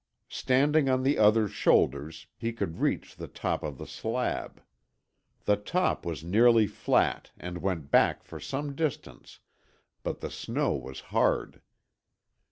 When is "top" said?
3.27-3.61, 5.57-6.07